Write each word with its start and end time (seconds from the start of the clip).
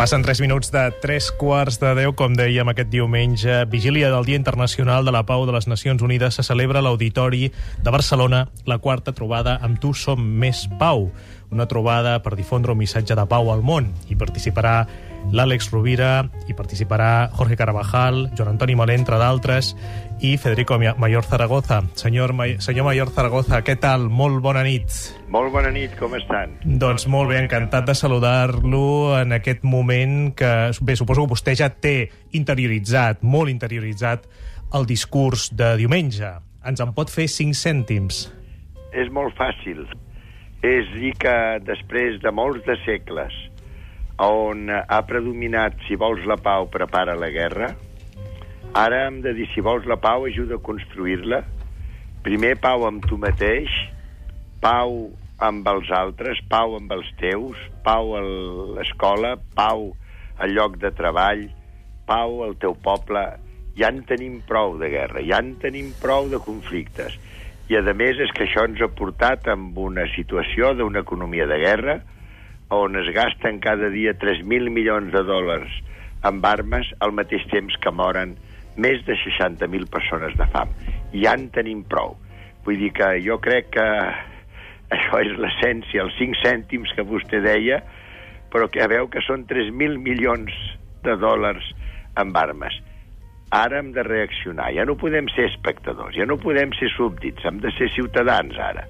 Passen 0.00 0.22
3 0.22 0.40
minuts 0.40 0.70
de 0.72 0.80
3 1.02 1.26
quarts 1.36 1.76
de 1.76 1.90
10, 1.92 2.14
com 2.16 2.32
dèiem 2.32 2.70
aquest 2.72 2.88
diumenge, 2.88 3.58
vigília 3.68 4.08
del 4.08 4.24
Dia 4.24 4.38
Internacional 4.40 5.04
de 5.04 5.12
la 5.12 5.26
Pau 5.28 5.44
de 5.44 5.52
les 5.52 5.66
Nacions 5.68 6.00
Unides, 6.00 6.38
se 6.38 6.44
celebra 6.46 6.80
a 6.80 6.86
l'Auditori 6.86 7.50
de 7.52 7.92
Barcelona 7.92 8.46
la 8.64 8.78
quarta 8.80 9.12
trobada 9.12 9.58
amb 9.60 9.76
Tu 9.76 9.92
som 9.92 10.24
més 10.24 10.62
pau, 10.80 11.10
una 11.52 11.68
trobada 11.68 12.16
per 12.24 12.32
difondre 12.32 12.72
un 12.72 12.80
missatge 12.80 13.12
de 13.12 13.26
pau 13.28 13.52
al 13.52 13.60
món. 13.60 13.92
Hi 14.08 14.16
participarà 14.16 14.86
l'Àlex 15.30 15.70
Rovira, 15.70 16.24
hi 16.48 16.54
participarà 16.58 17.30
Jorge 17.36 17.56
Carabajal, 17.56 18.30
Joan 18.34 18.54
Antoni 18.54 18.74
Molé, 18.78 18.96
entre 18.98 19.18
d'altres, 19.20 19.74
i 20.20 20.34
Federico 20.36 20.78
Mayor 20.78 21.24
Zaragoza. 21.24 21.80
Senyor, 21.94 22.34
senyor 22.58 22.84
Mayor 22.88 23.12
Zaragoza, 23.14 23.62
què 23.64 23.76
tal? 23.80 24.08
Molt 24.10 24.42
bona 24.42 24.64
nit. 24.66 24.90
Molt 25.32 25.52
bona 25.54 25.70
nit, 25.70 25.94
com 26.00 26.14
estan? 26.18 26.56
Doncs 26.64 27.06
molt 27.08 27.30
bé, 27.30 27.38
encantat 27.44 27.86
de 27.88 27.94
saludar-lo 27.94 29.16
en 29.20 29.32
aquest 29.38 29.64
moment 29.64 30.34
que, 30.36 30.52
bé, 30.82 30.96
suposo 30.98 31.24
que 31.24 31.34
vostè 31.34 31.56
ja 31.56 31.70
té 31.70 32.10
interioritzat, 32.36 33.22
molt 33.22 33.52
interioritzat, 33.52 34.26
el 34.74 34.86
discurs 34.86 35.50
de 35.56 35.74
diumenge. 35.80 36.34
Ens 36.66 36.82
en 36.82 36.92
pot 36.96 37.10
fer 37.10 37.28
cinc 37.30 37.56
cèntims? 37.56 38.26
És 38.92 39.08
molt 39.14 39.36
fàcil. 39.38 39.86
És 40.66 40.90
dir 40.92 41.14
que 41.16 41.36
després 41.64 42.20
de 42.20 42.32
molts 42.36 42.66
de 42.66 42.76
segles 42.84 43.32
on 44.28 44.68
ha 44.68 45.00
predominat 45.08 45.78
si 45.86 45.96
vols 45.96 46.26
la 46.28 46.36
pau, 46.36 46.68
prepara 46.68 47.16
la 47.16 47.30
guerra, 47.32 47.70
ara 48.76 49.06
hem 49.06 49.20
de 49.24 49.32
dir 49.36 49.48
si 49.54 49.64
vols 49.64 49.86
la 49.88 49.96
pau, 49.96 50.26
ajuda 50.28 50.58
a 50.58 50.64
construir-la. 50.64 51.40
Primer, 52.24 52.54
pau 52.60 52.84
amb 52.84 53.06
tu 53.08 53.16
mateix, 53.16 53.72
pau 54.60 55.08
amb 55.40 55.68
els 55.72 55.88
altres, 55.96 56.42
pau 56.52 56.76
amb 56.76 56.92
els 56.92 57.08
teus, 57.20 57.56
pau 57.84 58.12
a 58.18 58.20
l'escola, 58.76 59.38
pau 59.56 59.88
al 60.40 60.52
lloc 60.52 60.76
de 60.82 60.92
treball, 60.96 61.46
pau 62.08 62.42
al 62.44 62.56
teu 62.60 62.76
poble. 62.76 63.24
Ja 63.78 63.88
en 63.88 64.02
tenim 64.04 64.40
prou 64.44 64.76
de 64.80 64.90
guerra, 64.92 65.24
ja 65.24 65.40
en 65.40 65.54
tenim 65.62 65.94
prou 66.02 66.28
de 66.28 66.42
conflictes. 66.44 67.16
I, 67.70 67.78
a 67.78 67.94
més, 67.94 68.18
és 68.18 68.32
que 68.34 68.44
això 68.44 68.66
ens 68.66 68.80
ha 68.82 68.90
portat 68.92 69.46
amb 69.48 69.78
una 69.78 70.04
situació 70.12 70.74
d'una 70.76 71.04
economia 71.06 71.46
de 71.48 71.60
guerra, 71.62 72.00
on 72.70 72.96
es 72.96 73.10
gasten 73.14 73.58
cada 73.60 73.90
dia 73.90 74.14
3.000 74.14 74.70
milions 74.70 75.12
de 75.12 75.22
dòlars 75.26 75.72
amb 76.22 76.44
armes 76.46 76.86
al 77.02 77.12
mateix 77.16 77.44
temps 77.50 77.76
que 77.82 77.90
moren 77.90 78.36
més 78.80 79.02
de 79.06 79.16
60.000 79.18 79.88
persones 79.90 80.36
de 80.38 80.46
fam. 80.54 80.70
Ja 81.12 81.34
en 81.34 81.48
tenim 81.54 81.82
prou. 81.82 82.14
Vull 82.64 82.78
dir 82.78 82.92
que 82.94 83.08
jo 83.24 83.40
crec 83.42 83.72
que 83.74 83.86
això 84.94 85.22
és 85.24 85.34
l'essència, 85.38 86.04
els 86.04 86.16
5 86.18 86.38
cèntims 86.44 86.94
que 86.94 87.06
vostè 87.06 87.42
deia, 87.42 87.80
però 88.50 88.68
que 88.70 88.86
veu 88.90 89.08
que 89.10 89.22
són 89.26 89.46
3.000 89.50 89.98
milions 90.02 90.54
de 91.04 91.16
dòlars 91.18 91.66
amb 92.20 92.36
armes. 92.36 92.76
Ara 93.50 93.80
hem 93.80 93.90
de 93.94 94.04
reaccionar, 94.06 94.70
ja 94.76 94.86
no 94.86 94.94
podem 94.98 95.26
ser 95.34 95.48
espectadors, 95.50 96.14
ja 96.14 96.26
no 96.26 96.38
podem 96.38 96.74
ser 96.78 96.90
súbdits, 96.94 97.42
hem 97.46 97.58
de 97.64 97.72
ser 97.74 97.90
ciutadans 97.96 98.58
ara, 98.62 98.86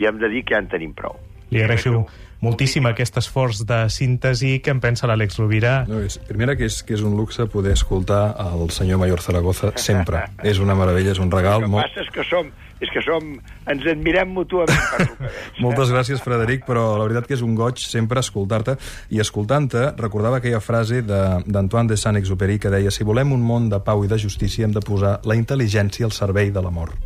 i 0.00 0.08
hem 0.08 0.20
de 0.22 0.30
dir 0.32 0.46
que 0.46 0.56
ja 0.56 0.62
en 0.64 0.70
tenim 0.72 0.96
prou. 0.96 1.18
Li 1.50 1.62
agraeixo 1.62 2.04
moltíssim 2.40 2.86
aquest 2.88 3.20
esforç 3.20 3.64
de 3.68 3.82
síntesi. 3.92 4.56
Què 4.64 4.72
en 4.72 4.80
pensa 4.80 5.10
l'Àlex 5.10 5.38
Rovira? 5.40 5.84
No, 5.90 6.00
és, 6.06 6.16
primera, 6.28 6.56
que 6.56 6.68
és, 6.70 6.80
que 6.86 6.96
és 6.96 7.04
un 7.04 7.16
luxe 7.18 7.46
poder 7.52 7.76
escoltar 7.76 8.22
el 8.46 8.70
senyor 8.74 9.02
Mayor 9.02 9.22
Zaragoza 9.24 9.74
sempre. 9.76 10.24
és 10.42 10.58
una 10.58 10.74
meravella, 10.78 11.12
és 11.12 11.22
un 11.22 11.30
regal. 11.30 11.60
El 11.60 11.68
que 11.68 11.72
molt... 11.76 11.88
passa 11.88 12.06
és 12.06 12.12
que 12.14 12.26
som 12.30 12.52
és 12.80 12.88
que 12.88 13.02
som, 13.04 13.34
ens 13.68 13.86
admirem 13.92 14.30
mútuament 14.32 14.78
per 14.88 15.04
que 15.04 15.16
veig. 15.20 15.58
Moltes 15.60 15.90
gràcies, 15.92 16.22
Frederic, 16.24 16.64
però 16.64 16.94
la 16.96 17.04
veritat 17.04 17.28
que 17.28 17.36
és 17.36 17.42
un 17.44 17.52
goig 17.58 17.82
sempre 17.82 18.22
escoltar-te. 18.24 18.78
I 19.12 19.20
escoltant-te, 19.20 19.90
recordava 20.00 20.40
aquella 20.40 20.62
frase 20.64 21.02
d'Antoine 21.04 21.90
de, 21.90 21.94
de 21.94 22.00
Saint-Exupéry 22.00 22.56
que 22.62 22.72
deia 22.72 22.92
si 22.94 23.04
volem 23.04 23.36
un 23.36 23.44
món 23.44 23.68
de 23.68 23.82
pau 23.84 24.04
i 24.04 24.08
de 24.08 24.18
justícia 24.20 24.64
hem 24.64 24.72
de 24.72 24.80
posar 24.84 25.18
la 25.28 25.36
intel·ligència 25.36 26.08
al 26.08 26.16
servei 26.16 26.54
de 26.54 26.64
l'amor. 26.64 26.96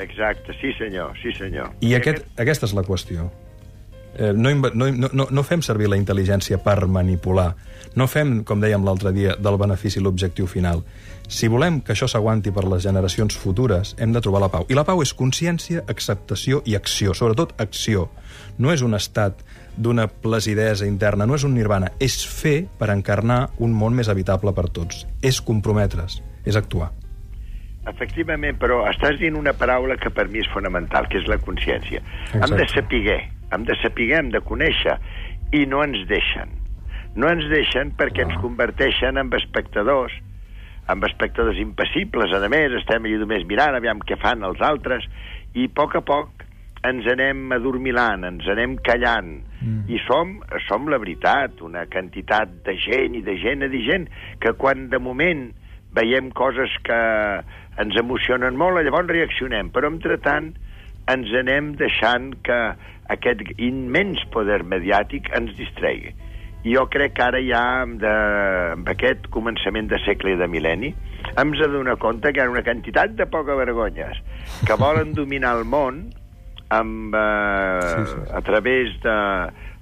Exacte, 0.00 0.56
sí 0.56 0.72
senyor, 0.78 1.12
sí 1.20 1.36
senyor. 1.36 1.68
I 1.84 1.92
aquest, 2.00 2.24
aquesta 2.40 2.70
és 2.70 2.76
la 2.76 2.86
qüestió. 2.88 3.28
Eh, 4.20 4.34
no, 4.36 4.52
no, 4.74 5.08
no, 5.12 5.26
no 5.30 5.42
fem 5.48 5.62
servir 5.64 5.88
la 5.88 5.96
intel·ligència 5.96 6.58
per 6.60 6.84
manipular. 6.92 7.54
No 7.96 8.04
fem, 8.06 8.42
com 8.44 8.60
dèiem 8.60 8.84
l'altre 8.84 9.14
dia, 9.16 9.32
del 9.40 9.56
benefici 9.56 10.02
l'objectiu 10.04 10.44
final. 10.46 10.84
Si 11.30 11.48
volem 11.48 11.78
que 11.80 11.94
això 11.94 12.04
s'aguanti 12.10 12.52
per 12.52 12.66
les 12.68 12.84
generacions 12.84 13.38
futures, 13.38 13.94
hem 13.98 14.12
de 14.12 14.20
trobar 14.20 14.42
la 14.44 14.50
pau. 14.52 14.66
I 14.68 14.76
la 14.76 14.84
pau 14.84 15.00
és 15.00 15.14
consciència, 15.16 15.86
acceptació 15.88 16.60
i 16.68 16.76
acció, 16.76 17.16
sobretot 17.16 17.56
acció. 17.64 18.10
No 18.60 18.74
és 18.74 18.84
un 18.84 18.98
estat 18.98 19.40
d'una 19.80 20.04
placidesa 20.10 20.84
interna, 20.84 21.24
no 21.24 21.40
és 21.40 21.48
un 21.48 21.56
nirvana, 21.56 21.94
és 21.98 22.20
fer 22.28 22.66
per 22.76 22.92
encarnar 22.92 23.46
un 23.56 23.72
món 23.72 23.96
més 23.96 24.12
habitable 24.12 24.52
per 24.52 24.68
tots. 24.68 25.06
És 25.24 25.40
comprometre's, 25.40 26.20
és 26.44 26.60
actuar. 26.60 26.92
Efectivament, 27.88 28.60
però 28.60 28.84
estàs 28.92 29.16
dient 29.16 29.40
una 29.40 29.56
paraula 29.56 29.96
que 29.96 30.12
per 30.12 30.28
mi 30.28 30.44
és 30.44 30.52
fonamental, 30.52 31.08
que 31.08 31.22
és 31.24 31.28
la 31.30 31.40
consciència. 31.40 32.04
Exacte. 32.04 32.44
Hem 32.44 32.58
de 32.60 32.72
saber 32.76 33.20
hem 33.52 33.66
de 33.68 33.76
saber, 33.82 34.10
hem 34.18 34.30
de 34.34 34.40
conèixer, 34.46 34.96
i 35.56 35.64
no 35.66 35.82
ens 35.84 36.02
deixen. 36.10 36.52
No 37.18 37.30
ens 37.30 37.46
deixen 37.50 37.94
perquè 37.98 38.26
ens 38.26 38.36
converteixen 38.42 39.18
en 39.18 39.32
espectadors, 39.38 40.14
amb 40.90 41.06
espectadors 41.06 41.58
impassibles, 41.62 42.32
a 42.34 42.50
més, 42.50 42.74
estem 42.80 43.06
allà 43.06 43.22
només 43.22 43.46
mirant, 43.46 43.76
aviam 43.78 44.02
què 44.06 44.18
fan 44.20 44.46
els 44.46 44.62
altres, 44.62 45.06
i 45.54 45.66
a 45.66 45.74
poc 45.74 45.96
a 45.98 46.04
poc 46.06 46.46
ens 46.86 47.04
anem 47.12 47.50
adormilant, 47.52 48.24
ens 48.24 48.46
anem 48.48 48.78
callant, 48.86 49.34
mm. 49.60 49.82
i 49.92 49.98
som, 50.06 50.38
som 50.66 50.88
la 50.88 50.98
veritat, 51.02 51.60
una 51.66 51.84
quantitat 51.92 52.62
de 52.66 52.76
gent 52.80 53.18
i 53.18 53.24
de 53.26 53.36
gent 53.42 53.66
i 53.66 53.70
de 53.72 53.82
gent, 53.84 54.08
que 54.40 54.54
quan 54.56 54.88
de 54.92 55.02
moment 55.02 55.50
veiem 55.96 56.30
coses 56.38 56.72
que 56.86 57.00
ens 57.82 57.98
emocionen 58.00 58.56
molt, 58.56 58.80
llavors 58.86 59.10
reaccionem, 59.10 59.70
però 59.74 59.90
entretant 59.92 60.54
ens 61.12 61.30
anem 61.42 61.74
deixant 61.80 62.32
que 62.46 62.58
aquest 63.10 63.42
immens 63.58 64.22
poder 64.34 64.62
mediàtic 64.62 65.30
ens 65.36 65.54
distregui. 65.58 66.14
I 66.60 66.74
jo 66.76 66.84
crec 66.92 67.14
que 67.16 67.24
ara 67.24 67.40
ja, 67.40 67.62
de, 68.02 68.14
amb 68.76 68.88
aquest 68.92 69.30
començament 69.32 69.88
de 69.88 69.98
segle 70.04 70.34
i 70.34 70.40
de 70.40 70.48
mil·lenni, 70.50 70.92
hem 71.40 71.54
de 71.56 71.68
donar 71.72 71.96
compte 72.02 72.32
que 72.32 72.42
hi 72.42 72.44
ha 72.44 72.52
una 72.52 72.64
quantitat 72.66 73.14
de 73.16 73.26
poca 73.30 73.56
vergonyes 73.56 74.18
que 74.68 74.76
volen 74.80 75.14
dominar 75.16 75.54
el 75.58 75.64
món 75.64 76.02
amb, 76.70 77.14
eh, 77.16 77.80
sí, 77.82 78.04
sí, 78.04 78.18
sí. 78.18 78.26
a 78.36 78.42
través 78.46 78.92
de 79.04 79.16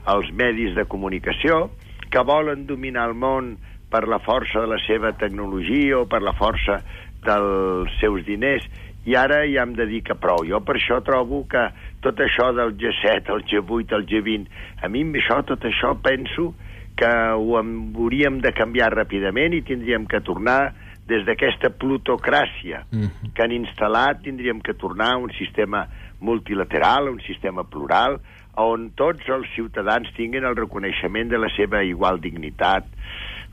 els 0.09 0.31
medis 0.33 0.75
de 0.77 0.87
comunicació, 0.89 1.67
que 2.09 2.23
volen 2.25 2.65
dominar 2.67 3.11
el 3.11 3.19
món 3.19 3.57
per 3.93 4.07
la 4.09 4.21
força 4.25 4.63
de 4.65 4.71
la 4.71 4.79
seva 4.87 5.13
tecnologia 5.21 5.99
o 5.99 6.07
per 6.09 6.23
la 6.25 6.35
força 6.37 6.81
dels 7.25 7.93
seus 8.01 8.25
diners, 8.27 8.65
i 9.09 9.15
ara 9.17 9.41
ja 9.49 9.65
hem 9.65 9.73
de 9.77 9.87
dir 9.89 10.03
que 10.05 10.17
prou. 10.21 10.45
Jo 10.45 10.61
per 10.61 10.77
això 10.77 11.01
trobo 11.05 11.45
que 11.49 11.65
tot 12.05 12.21
això 12.21 12.51
del 12.57 12.75
G7, 12.81 13.33
el 13.33 13.45
G8, 13.49 13.95
el 13.97 14.05
G20, 14.11 14.49
a 14.85 14.91
mi 14.93 15.05
això, 15.17 15.41
tot 15.49 15.65
això 15.65 15.95
penso 16.03 16.53
que 16.99 17.09
ho 17.09 17.57
hauríem 17.57 18.41
de 18.45 18.53
canviar 18.53 18.91
ràpidament 18.93 19.55
i 19.55 19.63
tindríem 19.63 20.05
que 20.11 20.21
tornar 20.27 20.75
des 21.09 21.25
d'aquesta 21.25 21.71
plutocràcia 21.71 22.85
mm 22.91 23.01
-hmm. 23.01 23.33
que 23.35 23.43
han 23.43 23.53
instal·lat, 23.53 24.21
tindríem 24.23 24.61
que 24.61 24.75
tornar 24.75 25.13
a 25.15 25.17
un 25.17 25.33
sistema 25.33 25.87
multilateral, 26.21 27.09
un 27.09 27.21
sistema 27.21 27.65
plural, 27.65 28.21
on 28.57 28.91
tots 28.95 29.29
els 29.29 29.47
ciutadans 29.55 30.13
tinguin 30.17 30.45
el 30.45 30.57
reconeixement 30.57 31.31
de 31.31 31.39
la 31.39 31.49
seva 31.57 31.83
igual 31.85 32.21
dignitat. 32.21 32.85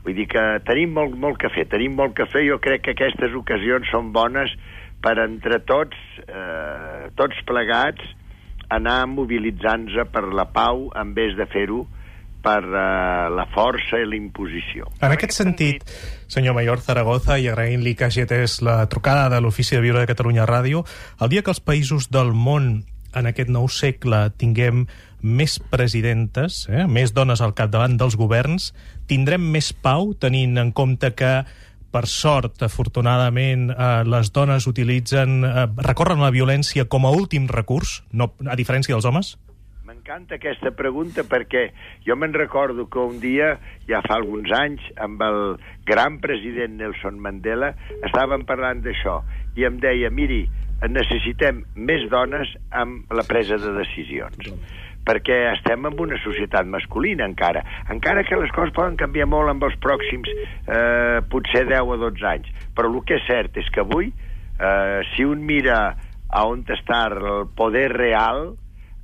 Vull 0.04 0.14
dir 0.14 0.26
que 0.26 0.60
tenim 0.66 0.92
molt, 0.92 1.16
molt 1.18 1.38
que 1.38 1.48
fer, 1.48 1.66
tenim 1.66 1.94
molt 1.94 2.14
que 2.14 2.26
fer. 2.26 2.44
Jo 2.46 2.58
crec 2.58 2.82
que 2.82 2.90
aquestes 2.90 3.34
ocasions 3.34 3.88
són 3.90 4.12
bones 4.12 4.52
per 5.04 5.18
entre 5.22 5.60
tots, 5.68 5.98
eh, 6.26 7.10
tots 7.18 7.42
plegats, 7.46 8.02
anar 8.68 9.04
mobilitzant-nos 9.06 10.08
per 10.10 10.26
la 10.34 10.48
pau 10.50 10.88
en 10.98 11.14
vez 11.14 11.36
de 11.38 11.46
fer-ho 11.46 11.84
per 12.46 12.62
uh, 12.62 13.26
la 13.34 13.46
força 13.50 13.98
i 13.98 14.06
la 14.06 14.14
imposició. 14.18 14.86
En 15.02 15.14
aquest 15.14 15.34
sentit, 15.34 15.82
senyor 16.30 16.54
Mayor 16.54 16.82
Zaragoza, 16.84 17.40
i 17.42 17.48
agraint-li 17.50 17.96
que 17.98 18.06
atès 18.06 18.60
la 18.62 18.84
trucada 18.92 19.28
de 19.32 19.40
l'Ofici 19.42 19.74
de 19.74 19.82
Viure 19.82 20.04
de 20.04 20.10
Catalunya 20.10 20.46
Ràdio, 20.46 20.84
el 21.20 21.32
dia 21.32 21.42
que 21.42 21.50
els 21.50 21.62
països 21.62 22.06
del 22.14 22.30
món 22.34 22.84
en 23.16 23.26
aquest 23.26 23.50
nou 23.50 23.66
segle 23.72 24.28
tinguem 24.38 24.84
més 25.26 25.56
presidentes, 25.72 26.66
eh, 26.70 26.84
més 26.86 27.14
dones 27.16 27.40
al 27.42 27.56
capdavant 27.56 27.96
dels 27.98 28.14
governs, 28.20 28.72
tindrem 29.10 29.42
més 29.50 29.72
pau, 29.72 30.12
tenint 30.14 30.58
en 30.60 30.70
compte 30.76 31.10
que 31.18 31.32
per 31.96 32.04
sort, 32.12 32.60
afortunadament, 32.66 33.70
eh, 33.72 34.04
les 34.04 34.28
dones 34.32 34.66
utilitzen, 34.68 35.40
eh, 35.44 35.66
recorren 35.88 36.20
la 36.20 36.30
violència 36.34 36.84
com 36.84 37.06
a 37.06 37.12
últim 37.22 37.48
recurs, 37.48 38.02
no, 38.12 38.34
a 38.44 38.56
diferència 38.58 38.92
dels 38.92 39.08
homes? 39.08 39.36
M'encanta 39.86 40.36
aquesta 40.36 40.74
pregunta 40.76 41.24
perquè 41.24 41.70
jo 42.04 42.16
me'n 42.20 42.34
recordo 42.34 42.88
que 42.90 42.98
un 42.98 43.16
dia, 43.22 43.54
ja 43.88 44.02
fa 44.04 44.18
alguns 44.18 44.52
anys, 44.52 44.84
amb 45.00 45.22
el 45.22 45.40
gran 45.88 46.20
president 46.20 46.76
Nelson 46.76 47.16
Mandela, 47.22 47.72
estàvem 48.02 48.44
parlant 48.44 48.82
d'això 48.84 49.22
i 49.56 49.64
em 49.64 49.80
deia, 49.80 50.10
miri, 50.10 50.44
necessitem 50.92 51.64
més 51.74 52.04
dones 52.12 52.50
amb 52.70 53.08
la 53.08 53.24
presa 53.24 53.56
de 53.56 53.72
decisions 53.78 54.52
perquè 55.06 55.38
estem 55.52 55.86
en 55.86 56.00
una 56.02 56.18
societat 56.22 56.66
masculina 56.66 57.26
encara, 57.28 57.62
encara 57.92 58.24
que 58.26 58.38
les 58.40 58.52
coses 58.54 58.74
poden 58.74 58.98
canviar 58.98 59.28
molt 59.30 59.52
amb 59.52 59.66
els 59.68 59.76
pròxims 59.82 60.30
eh, 60.32 61.22
potser 61.30 61.66
10 61.70 61.94
o 61.94 61.98
12 62.02 62.26
anys, 62.32 62.50
però 62.74 62.90
el 62.90 63.00
que 63.06 63.20
és 63.20 63.26
cert 63.28 63.56
és 63.62 63.70
que 63.70 63.84
avui, 63.84 64.10
eh, 64.10 65.00
si 65.14 65.24
un 65.24 65.46
mira 65.46 65.78
a 66.26 66.42
on 66.48 66.64
està 66.66 67.06
el 67.12 67.46
poder 67.54 67.88
real, 67.94 68.56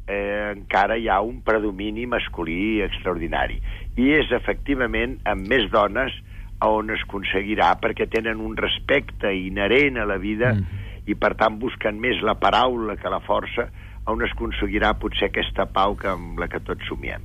eh, 0.06 0.50
encara 0.56 0.98
hi 0.98 1.08
ha 1.08 1.20
un 1.22 1.40
predomini 1.46 2.06
masculí 2.10 2.82
extraordinari. 2.82 3.60
I 3.96 4.10
és 4.18 4.32
efectivament 4.34 5.18
amb 5.28 5.46
més 5.48 5.70
dones 5.70 6.14
on 6.62 6.92
es 6.94 7.02
aconseguirà 7.06 7.72
perquè 7.82 8.06
tenen 8.10 8.40
un 8.42 8.56
respecte 8.56 9.32
inherent 9.34 9.98
a 9.98 10.06
la 10.06 10.18
vida 10.22 10.52
mm. 10.54 10.82
i 11.10 11.16
per 11.18 11.34
tant 11.38 11.58
busquen 11.58 11.98
més 12.00 12.22
la 12.22 12.36
paraula 12.38 12.96
que 12.96 13.10
la 13.10 13.22
força 13.24 13.68
on 14.06 14.22
es 14.24 14.32
aconseguirà 14.34 14.94
potser 14.98 15.28
aquesta 15.30 15.66
pau 15.70 15.96
que 15.98 16.10
amb 16.10 16.40
la 16.42 16.48
que 16.50 16.60
tots 16.64 16.86
somiem. 16.88 17.22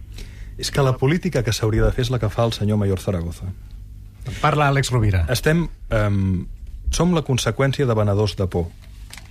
És 0.57 0.71
que 0.73 0.81
la 0.81 0.95
política 0.97 1.43
que 1.45 1.53
s'hauria 1.53 1.85
de 1.85 1.93
fer 1.93 2.07
és 2.07 2.11
la 2.13 2.19
que 2.21 2.29
fa 2.33 2.45
el 2.45 2.53
senyor 2.53 2.79
Mayor 2.81 3.01
Zaragoza. 3.01 3.49
Parla 4.41 4.69
Àlex 4.73 4.93
Rovira. 4.93 5.25
Estem... 5.33 5.67
Um, 5.93 6.47
som 6.91 7.13
la 7.13 7.23
conseqüència 7.27 7.85
de 7.85 7.95
venedors 7.95 8.37
de 8.39 8.47
por. 8.47 8.67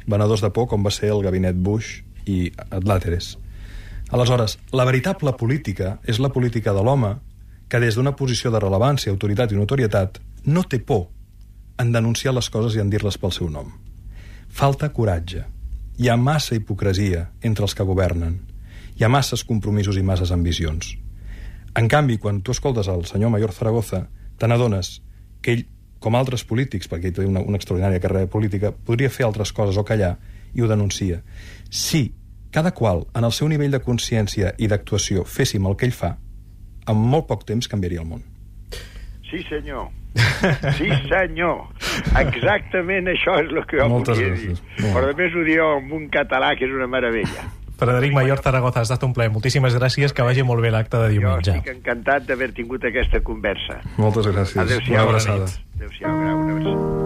Venedors 0.06 0.43
de 0.44 0.50
por 0.52 0.69
com 0.69 0.84
va 0.84 0.93
ser 0.93 1.10
el 1.14 1.22
gabinet 1.25 1.56
Bush 1.56 2.02
i 2.26 2.52
Adláteres. 2.70 3.37
Aleshores, 4.10 4.58
la 4.72 4.84
veritable 4.87 5.32
política 5.34 5.96
és 6.06 6.20
la 6.22 6.31
política 6.31 6.75
de 6.76 6.84
l'home 6.84 7.16
que 7.69 7.81
des 7.82 7.96
d'una 7.96 8.14
posició 8.14 8.52
de 8.54 8.60
rellevància, 8.62 9.10
autoritat 9.10 9.52
i 9.52 9.58
notorietat 9.58 10.20
no 10.46 10.62
té 10.62 10.78
por 10.78 11.08
en 11.82 11.90
denunciar 11.92 12.34
les 12.34 12.49
coses 12.50 12.76
i 12.76 12.82
en 12.82 12.90
dir-les 12.90 13.19
pel 13.19 13.34
seu 13.34 13.50
nom. 13.50 13.72
Falta 14.49 14.92
coratge. 14.94 15.42
Hi 15.96 16.10
ha 16.12 16.16
massa 16.20 16.52
hipocresia 16.52 17.31
entre 17.40 17.64
els 17.64 17.72
que 17.75 17.84
governen. 17.88 18.34
Hi 19.00 19.04
ha 19.06 19.08
masses 19.08 19.43
compromisos 19.48 19.96
i 19.96 20.02
masses 20.04 20.32
ambicions. 20.34 20.90
En 21.76 21.88
canvi, 21.88 22.19
quan 22.20 22.43
tu 22.44 22.52
escoltes 22.52 22.90
el 22.93 23.06
senyor 23.08 23.32
Mayor 23.32 23.54
Zaragoza, 23.56 24.02
te 24.37 24.48
n'adones 24.48 24.98
que 25.40 25.54
ell, 25.56 25.64
com 26.04 26.19
altres 26.19 26.44
polítics, 26.44 26.90
perquè 26.93 27.08
ell 27.08 27.16
té 27.16 27.25
una, 27.25 27.40
una 27.40 27.56
extraordinària 27.56 28.02
carrera 28.04 28.28
política, 28.28 28.75
podria 28.76 29.08
fer 29.08 29.25
altres 29.25 29.54
coses 29.56 29.81
o 29.81 29.87
callar, 29.88 30.19
i 30.52 30.60
ho 30.60 30.69
denuncia. 30.69 31.22
Si 31.70 32.10
cada 32.52 32.75
qual, 32.76 33.06
en 33.16 33.25
el 33.25 33.32
seu 33.32 33.49
nivell 33.49 33.72
de 33.72 33.81
consciència 33.81 34.52
i 34.60 34.69
d'actuació, 34.69 35.25
féssim 35.25 35.64
el 35.64 35.81
que 35.81 35.88
ell 35.88 35.96
fa, 35.96 36.19
en 36.84 37.00
molt 37.00 37.25
poc 37.32 37.49
temps 37.49 37.72
canviaria 37.72 38.04
el 38.04 38.10
món. 38.12 38.25
Sí, 39.31 39.40
senyor. 39.49 39.88
Sí, 40.76 40.92
senyor. 41.08 41.64
Exactament 42.20 43.06
això 43.08 43.38
és 43.43 43.50
el 43.52 43.64
que 43.66 43.78
jo 43.81 43.88
Moltes 43.88 44.19
volia 44.19 44.32
gràcies. 44.34 44.60
dir. 44.62 44.84
Molt 44.93 44.96
Però 44.96 45.10
a 45.12 45.16
més 45.16 45.34
ho 45.34 45.44
diu 45.44 45.64
amb 45.76 45.93
un 45.93 46.08
català 46.10 46.56
que 46.56 46.64
és 46.66 46.70
una 46.72 46.87
meravella. 46.87 47.46
Frederic 47.76 48.12
Mayor 48.14 48.40
Zaragoza, 48.40 48.81
ha 48.81 48.82
estat 48.88 49.02
un 49.04 49.12
plaer. 49.12 49.31
Moltíssimes 49.31 49.75
gràcies, 49.76 50.14
que 50.16 50.22
vagi 50.22 50.43
molt 50.43 50.62
bé 50.62 50.70
l'acte 50.70 50.96
de 50.96 51.10
Jo 51.14 51.20
diumenge. 51.20 51.50
estic 51.58 51.75
encantat 51.75 52.25
d'haver 52.26 52.52
tingut 52.52 52.82
aquesta 52.84 53.20
conversa. 53.20 53.81
Moltes 53.98 54.26
gràcies. 54.26 54.56
Adéu-siau. 54.56 54.94
Una 54.94 55.02
abraçada. 55.02 55.44
Adéu-siau, 55.76 56.10
una 56.16 56.32
abraçada. 56.32 57.05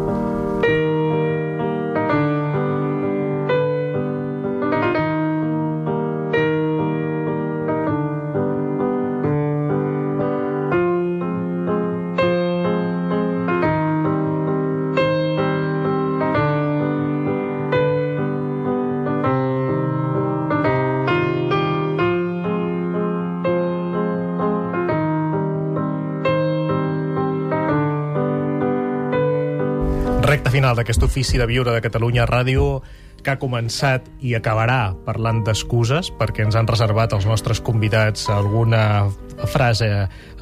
Final 30.61 30.77
d'aquest 30.77 31.01
ofici 31.01 31.39
de 31.41 31.47
viure 31.49 31.73
de 31.73 31.81
Catalunya 31.81 32.27
Ràdio 32.29 32.83
que 33.25 33.33
ha 33.33 33.39
començat 33.41 34.05
i 34.21 34.35
acabarà 34.37 34.93
parlant 35.07 35.39
d'excuses 35.47 36.11
perquè 36.19 36.45
ens 36.45 36.57
han 36.59 36.69
reservat 36.69 37.15
els 37.17 37.25
nostres 37.25 37.63
convidats 37.65 38.27
alguna 38.29 39.09
frase 39.49 39.89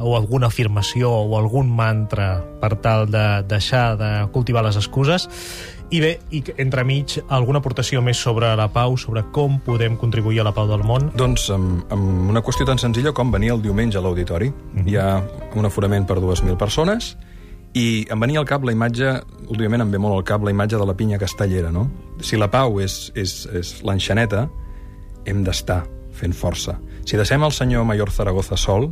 o 0.02 0.16
alguna 0.18 0.50
afirmació 0.50 1.12
o 1.12 1.36
algun 1.38 1.70
mantra 1.70 2.40
per 2.58 2.72
tal 2.82 3.06
de 3.06 3.44
deixar 3.46 3.94
de 4.00 4.10
cultivar 4.34 4.64
les 4.66 4.80
excuses. 4.80 5.28
I 5.94 6.02
bé, 6.02 6.12
i 6.34 6.42
entremig 6.58 7.20
alguna 7.30 7.62
aportació 7.62 8.02
més 8.02 8.18
sobre 8.18 8.50
la 8.58 8.66
pau, 8.74 8.98
sobre 8.98 9.22
com 9.32 9.60
podem 9.62 9.94
contribuir 10.02 10.42
a 10.42 10.48
la 10.50 10.56
pau 10.56 10.66
del 10.66 10.82
món? 10.82 11.12
Doncs 11.14 11.46
amb, 11.54 11.86
amb 11.94 12.34
una 12.34 12.42
qüestió 12.42 12.66
tan 12.66 12.82
senzilla 12.82 13.14
com 13.14 13.30
venir 13.30 13.54
el 13.54 13.62
diumenge 13.62 14.02
a 14.02 14.02
l'auditori. 14.02 14.50
Hi 14.82 14.98
ha 14.98 15.14
un 15.54 15.70
aforament 15.70 16.10
per 16.10 16.18
2.000 16.18 16.58
persones 16.58 17.14
i 17.76 18.06
em 18.10 18.20
venia 18.20 18.40
al 18.40 18.48
cap 18.48 18.64
la 18.64 18.72
imatge, 18.72 19.12
últimament 19.48 19.84
em 19.84 19.90
ve 19.92 20.00
molt 20.00 20.16
al 20.16 20.24
cap 20.26 20.44
la 20.44 20.52
imatge 20.54 20.78
de 20.80 20.86
la 20.88 20.96
pinya 20.96 21.18
castellera, 21.20 21.72
no? 21.74 21.88
Si 22.24 22.38
la 22.40 22.48
pau 22.50 22.80
és, 22.80 23.10
és, 23.14 23.42
és 23.52 23.74
l'enxaneta, 23.84 24.46
hem 25.28 25.44
d'estar 25.44 25.82
fent 26.18 26.34
força. 26.34 26.78
Si 27.06 27.16
deixem 27.16 27.44
el 27.44 27.52
senyor 27.54 27.84
Mayor 27.86 28.10
Zaragoza 28.10 28.56
sol, 28.58 28.88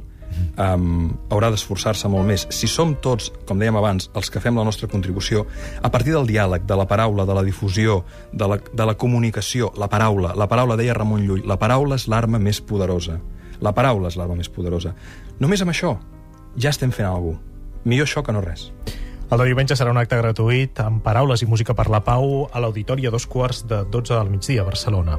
um, 0.59 1.09
haurà 1.31 1.51
d'esforçar-se 1.53 2.09
molt 2.13 2.29
més. 2.29 2.47
Si 2.55 2.69
som 2.71 2.95
tots, 3.03 3.31
com 3.49 3.59
dèiem 3.61 3.79
abans, 3.81 4.11
els 4.15 4.31
que 4.31 4.43
fem 4.43 4.57
la 4.59 4.65
nostra 4.67 4.89
contribució, 4.93 5.47
a 5.83 5.91
partir 5.91 6.15
del 6.15 6.29
diàleg, 6.29 6.67
de 6.69 6.79
la 6.79 6.87
paraula, 6.89 7.27
de 7.27 7.35
la 7.37 7.45
difusió, 7.47 8.03
de 8.33 8.51
la, 8.53 8.61
de 8.61 8.87
la 8.87 8.95
comunicació, 8.95 9.73
la 9.81 9.89
paraula, 9.93 10.35
la 10.37 10.49
paraula, 10.51 10.79
deia 10.79 10.95
Ramon 10.95 11.27
Llull, 11.27 11.45
la 11.49 11.59
paraula 11.61 11.99
és 11.99 12.07
l'arma 12.13 12.39
més 12.43 12.61
poderosa. 12.61 13.19
La 13.65 13.73
paraula 13.73 14.13
és 14.13 14.21
l'arma 14.21 14.37
més 14.37 14.53
poderosa. 14.53 14.95
Només 15.41 15.65
amb 15.65 15.73
això 15.73 15.97
ja 16.57 16.73
estem 16.73 16.93
fent 16.93 17.09
alguna 17.09 17.39
cosa. 17.39 17.56
Millor 17.87 18.09
això 18.09 18.23
que 18.27 18.35
no 18.35 18.43
res. 18.43 18.73
El 19.31 19.39
de 19.39 19.45
diumenge 19.47 19.75
serà 19.79 19.93
un 19.95 19.99
acte 19.99 20.19
gratuït 20.19 20.79
amb 20.83 21.01
paraules 21.07 21.43
i 21.43 21.47
música 21.51 21.75
per 21.75 21.87
la 21.91 22.03
pau 22.07 22.47
a 22.51 22.63
l'auditori 22.63 23.07
a 23.07 23.13
dos 23.15 23.27
quarts 23.31 23.65
de 23.71 23.85
12 23.91 24.15
del 24.15 24.31
migdia 24.31 24.63
a 24.63 24.67
Barcelona. 24.67 25.19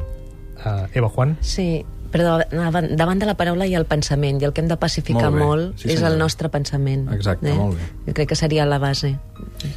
Uh, 0.57 0.87
Eva 0.91 1.07
Juan? 1.07 1.37
Sí, 1.39 1.85
però 2.11 2.37
davant 2.51 2.87
davant 2.97 3.19
de 3.19 3.25
la 3.29 3.35
paraula 3.37 3.65
hi 3.67 3.75
ha 3.75 3.79
el 3.79 3.85
pensament, 3.85 4.41
i 4.41 4.45
el 4.45 4.53
que 4.53 4.61
hem 4.61 4.67
de 4.67 4.77
pacificar 4.77 5.29
Molt 5.31 5.35
bé. 5.37 5.43
molt, 5.45 5.77
Sí, 5.79 5.87
és 5.89 5.95
senyora. 5.99 6.13
el 6.13 6.19
nostre 6.19 6.49
pensament. 6.49 7.07
Exacte, 7.13 7.53
molt 7.53 7.75
bé. 7.77 7.89
Jo 8.07 8.13
crec 8.13 8.29
que 8.29 8.35
seria 8.35 8.65
la 8.65 8.77
base. 8.79 9.17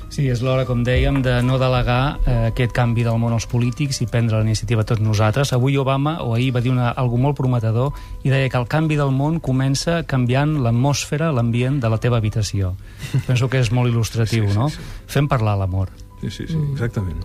Sí, 0.09 0.29
és 0.29 0.41
l'hora, 0.43 0.65
com 0.67 0.83
dèiem, 0.85 1.23
de 1.23 1.43
no 1.43 1.59
delegar 1.59 2.19
eh, 2.27 2.47
aquest 2.51 2.73
canvi 2.73 3.05
del 3.05 3.19
món 3.19 3.33
als 3.33 3.47
polítics 3.47 4.01
i 4.01 4.07
prendre 4.07 4.39
la 4.39 4.45
iniciativa 4.45 4.85
tots 4.85 5.01
nosaltres. 5.01 5.53
Avui 5.53 5.77
Obama, 5.77 6.19
o 6.23 6.35
ahir, 6.35 6.55
va 6.55 6.61
dir 6.61 6.71
una, 6.73 6.91
algo 6.91 7.17
molt 7.19 7.37
prometedor 7.37 7.93
i 8.25 8.31
deia 8.31 8.49
que 8.49 8.57
el 8.59 8.67
canvi 8.69 8.97
del 8.97 9.11
món 9.11 9.41
comença 9.41 10.03
canviant 10.05 10.59
l'atmosfera, 10.63 11.31
l'ambient 11.33 11.81
de 11.81 11.89
la 11.89 11.99
teva 11.99 12.17
habitació. 12.19 12.75
Penso 13.27 13.49
que 13.49 13.59
és 13.61 13.71
molt 13.73 13.91
il·lustratiu, 13.93 14.47
Sí, 14.47 14.53
sí, 14.53 14.59
no? 14.59 14.69
sí. 14.71 14.79
Fem 15.07 15.29
parlar 15.29 15.57
l'amor. 15.59 15.89
Sí, 16.21 16.29
sí, 16.31 16.45
sí, 16.49 16.57
exactament. 16.75 17.17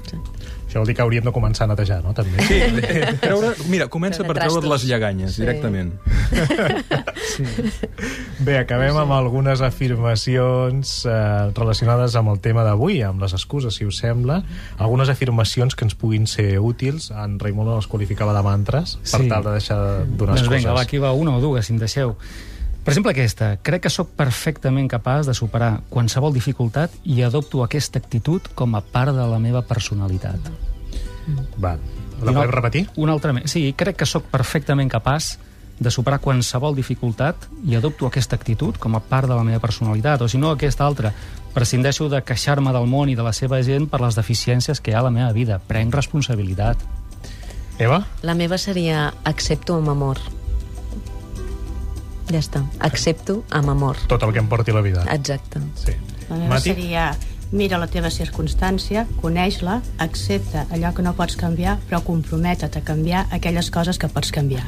Això 0.65 0.79
vol 0.79 0.87
dir 0.87 0.95
que 0.95 1.01
hauríem 1.03 1.23
de 1.27 1.31
començar 1.35 1.65
a 1.65 1.67
netejar, 1.73 2.01
no? 2.03 2.13
També. 2.15 2.39
Sí, 2.47 2.55
eh, 2.63 3.13
treure, 3.19 3.49
mira, 3.67 3.87
comença 3.91 4.23
per 4.23 4.37
Treure 4.37 4.53
treure't 4.61 4.71
les 4.71 4.85
lleganyes, 4.87 5.33
Sí. 5.35 5.41
directament. 5.43 5.93
Bé, 8.45 8.57
acabem 8.59 8.95
amb 8.99 9.11
algunes 9.15 9.61
afirmacions 9.65 10.93
eh, 11.09 11.51
relacionades 11.55 12.15
amb 12.19 12.31
el 12.33 12.39
tema 12.43 12.63
d'avui, 12.67 13.01
amb 13.05 13.21
les 13.23 13.33
excuses, 13.35 13.75
si 13.75 13.85
us 13.87 13.99
sembla. 14.03 14.41
Algunes 14.77 15.09
afirmacions 15.11 15.75
que 15.75 15.85
ens 15.87 15.95
puguin 15.95 16.27
ser 16.27 16.59
útils. 16.59 17.11
En 17.11 17.37
Raimon 17.39 17.69
les 17.75 17.87
qualificava 17.91 18.33
de 18.35 18.43
mantres, 18.45 18.97
per 19.11 19.21
Sí. 19.21 19.29
tal 19.29 19.43
de 19.43 19.51
deixar 19.57 19.77
de 19.79 19.93
donar 20.05 20.35
doncs 20.35 20.41
excuses. 20.41 20.63
vinga, 20.63 20.73
va, 20.73 20.81
aquí 20.81 20.97
va 20.97 21.11
una 21.13 21.35
o 21.35 21.41
dues, 21.41 21.65
si 21.65 21.73
em 21.73 21.79
deixeu. 21.79 22.15
Per 22.85 22.93
exemple, 22.93 23.15
aquesta. 23.15 23.55
Crec 23.65 23.87
que 23.87 23.89
sóc 23.89 24.11
perfectament 24.13 24.85
capaç 24.91 25.25
de 25.25 25.33
superar 25.33 25.79
qualsevol 25.89 26.35
dificultat 26.35 26.93
i 27.01 27.23
adopto 27.25 27.63
aquesta 27.65 27.97
actitud 27.97 28.51
com 28.53 28.77
a 28.77 28.81
part 28.85 29.09
de 29.17 29.25
la 29.25 29.39
meva 29.41 29.63
personalitat. 29.65 30.51
Va, 31.57 31.73
I 31.81 32.27
la 32.27 32.35
podem 32.35 32.53
repetir? 32.53 32.83
Una 33.01 33.15
altra 33.17 33.33
més. 33.33 33.49
Sí, 33.49 33.71
crec 33.73 33.97
que 34.03 34.05
sóc 34.05 34.29
perfectament 34.29 34.93
capaç 34.93 35.31
de 35.79 35.89
superar 35.89 36.21
qualsevol 36.21 36.77
dificultat 36.77 37.49
i 37.65 37.73
adopto 37.75 38.05
aquesta 38.05 38.37
actitud 38.37 38.77
com 38.77 38.93
a 38.95 39.01
part 39.01 39.27
de 39.27 39.33
la 39.33 39.43
meva 39.43 39.59
personalitat, 39.65 40.21
o 40.21 40.29
si 40.29 40.37
no 40.37 40.53
aquesta 40.53 40.85
altra, 40.85 41.11
prescindeixo 41.57 42.05
de 42.13 42.21
queixar-me 42.21 42.71
del 42.71 42.85
món 42.85 43.09
i 43.09 43.17
de 43.17 43.25
la 43.25 43.33
seva 43.33 43.63
gent 43.65 43.89
per 43.89 44.03
les 44.05 44.15
deficiències 44.15 44.77
que 44.77 44.93
hi 44.93 44.95
ha 44.95 45.01
a 45.01 45.09
la 45.09 45.15
meva 45.17 45.33
vida. 45.33 45.57
Prenc 45.57 45.97
responsabilitat. 45.97 46.85
Eva? 47.81 48.05
La 48.21 48.37
meva 48.37 48.61
seria 48.61 49.09
accepto 49.25 49.81
amb 49.81 49.89
amor. 49.89 50.21
Ja 52.32 52.41
està. 52.41 52.63
Accepto 52.79 53.44
amb 53.53 53.70
amor. 53.70 54.00
Tot 54.10 54.24
el 54.25 54.34
que 54.34 54.41
em 54.41 54.50
porti 54.50 54.74
la 54.74 54.82
vida. 54.82 55.05
Exacte. 55.13 55.62
Sí. 55.77 55.94
La 56.29 56.38
meva 56.38 56.55
Mati? 56.55 56.72
seria 56.74 57.12
mira 57.51 57.77
la 57.77 57.88
teva 57.88 58.10
circumstància, 58.10 59.05
coneix-la, 59.22 59.79
accepta 60.01 60.65
allò 60.74 60.91
que 60.96 61.05
no 61.05 61.13
pots 61.15 61.38
canviar, 61.39 61.77
però 61.89 62.01
compromete't 62.03 62.75
a 62.75 62.84
canviar 62.84 63.27
aquelles 63.32 63.70
coses 63.72 64.01
que 64.01 64.10
pots 64.10 64.34
canviar. 64.36 64.65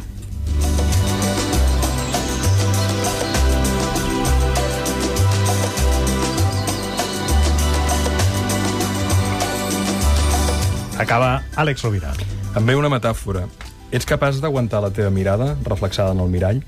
Acaba 10.97 11.43
Àlex 11.55 11.83
Rovira. 11.85 12.09
Em 12.57 12.65
ve 12.65 12.75
una 12.75 12.89
metàfora. 12.89 13.45
ets 13.91 14.05
capaç 14.05 14.41
d'aguantar 14.43 14.81
la 14.81 14.89
teva 14.91 15.09
mirada 15.09 15.55
reflexada 15.63 16.11
en 16.11 16.19
el 16.19 16.27
mirall? 16.27 16.63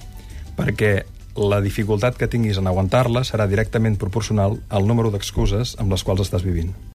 Perquè 0.59 0.93
la 1.39 1.61
dificultat 1.63 2.17
que 2.19 2.27
tinguis 2.27 2.59
en 2.59 2.67
aguantar-la 2.67 3.23
serà 3.27 3.47
directament 3.47 3.95
proporcional 3.99 4.59
al 4.69 4.87
número 4.89 5.11
d'excuses 5.13 5.77
amb 5.79 5.95
les 5.95 6.03
quals 6.03 6.25
estàs 6.25 6.43
vivint. 6.43 6.73